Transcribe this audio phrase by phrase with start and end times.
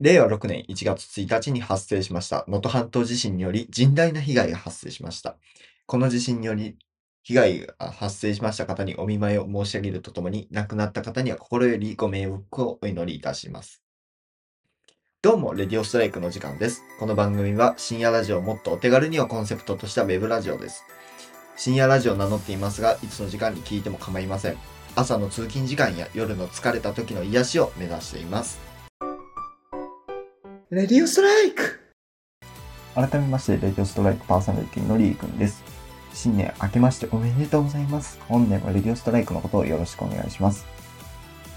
[0.00, 5.36] 令和6年1月1日に発生しました能登半島地震により甚大な被害が発生しました。
[5.84, 6.78] この地震により
[7.22, 13.82] 被害が発生しました方にお見舞いを申し上げるとともに、亡くなった方には心よりご冥福をお祈りいたします。
[15.20, 16.82] どうも、レディオストライクの時間です。
[16.98, 20.84] この番組は深夜ラジオをもっとお手軽にをコンセプトとしたウェブラジオです。
[21.56, 24.56] 深夜ラジオを名乗っていますが、いつの時間に聞いても構いません。
[24.96, 28.69] 朝の通勤時間や夜の疲れた時の癒しを目指しています。
[30.72, 31.80] レディオストライク
[32.94, 35.64] 改めまして、レディオストライクパーソナリティのリーくんです。
[36.14, 38.20] 新年明けましておめでとうございます。
[38.28, 40.64] 本年はレディオストライクのことをよろしくお願いします。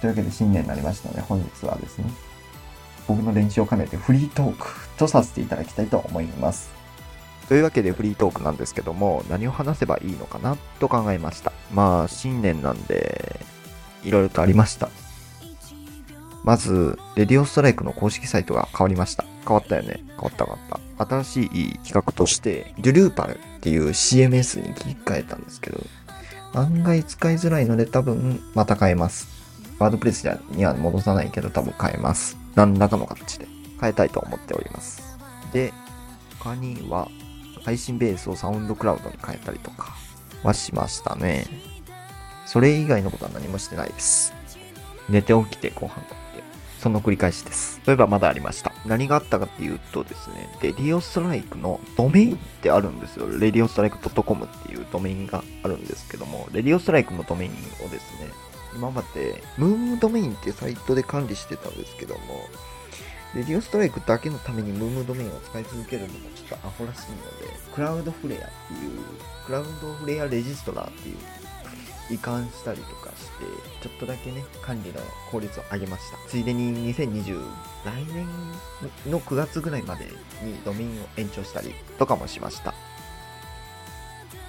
[0.00, 2.06] というわけで新年になりましたので、本日はですね、
[3.06, 6.70] 僕の練習を兼ねてフリートークとさせていただきたいと思います。
[7.50, 11.52] というわけでフリートークなんですけども、何を話せばいいのかなと考えました。
[11.74, 13.44] まあ、新年なんで、
[14.04, 14.88] いろいろとありました。
[16.44, 19.24] まず、レディオストライクの公式サイトが変わりました。
[19.46, 20.00] 変わったよね。
[20.08, 21.06] 変わった変わった。
[21.22, 25.80] 新しい企画として、ドゥルーパルっていう CMS に切り替えたんですけど、
[26.54, 29.28] 案外使いづらいので多分また変えます。
[29.78, 32.36] ワードプレスには戻さないけど多分変えます。
[32.54, 33.46] 何らかの形で
[33.80, 35.02] 変えたいと思っております。
[35.52, 35.72] で、
[36.38, 37.08] 他には
[37.64, 39.94] 配信ベースをサウンドクラウドに変えたりとか
[40.42, 41.46] はしましたね。
[42.46, 44.34] それ以外のことは何もしてないです。
[45.08, 46.21] 寝て起きてご飯食って、
[46.82, 47.80] その繰り返しです。
[47.84, 48.72] そういえばまだありました。
[48.84, 53.28] 何があったかっていうとですね、レディオストライクのドメインってあるんですよ。
[53.28, 57.52] レディオストライク .com っていうドメインがあるんですけども、レディオストライクのドメイン
[57.86, 58.30] をですね、
[58.74, 62.20] 今まで、ムームドメインってサイトで管理してたんですけども、
[63.36, 67.22] レディオストライクだけのためにムームドメインを使い続けるのもちょっとアホらしいので、
[67.72, 68.90] クラウドフレアっていう、
[69.46, 71.16] クラウドフレアレジストラーっていう
[72.10, 75.00] 移管したりとかして、ちょっとだけね、管理の
[75.30, 76.18] 効率を上げました。
[76.28, 77.40] ついでに2020、
[77.84, 78.26] 来年
[79.10, 80.04] の9月ぐらいまで
[80.42, 82.70] にドメインを延長したりとかもしました。
[82.70, 82.74] っ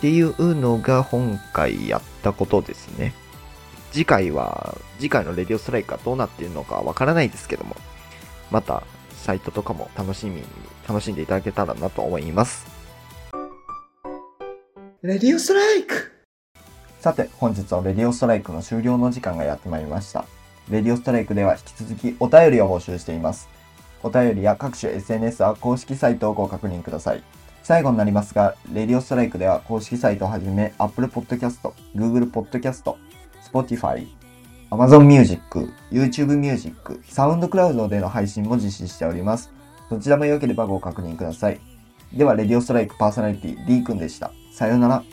[0.00, 3.14] ていうのが今回やったことですね。
[3.90, 7.76] 次回は、次回のレディオストライクがどうなっているのかわからないですけども、
[8.50, 8.84] また
[9.16, 10.44] サイトとかも楽しみに、
[10.86, 12.66] 楽しんでいただけたらなと思います。
[15.02, 16.17] レディオストライク
[17.00, 20.24] さて、本日はレディオストライクの終了の時間がやってまいりました。
[20.68, 23.48] レディオストライクでは引き続きお便りを募集しています。
[24.02, 27.22] お便りや各種 SNS は公式サイトをご確認ください。
[27.62, 32.96] 最後になりますが、レディオストライクでは公式サイトをはじめ Apple Podcast、Google Podcast、
[33.44, 34.08] Spotify、
[34.70, 35.40] Amazon Music、
[35.92, 39.52] YouTube Music、SoundCloud での配信も実施しております。
[39.88, 41.60] どちらも良ければご確認ください。
[42.12, 44.32] では、レディオストライクパーソナリティ D 君でした。
[44.52, 45.04] さようなら。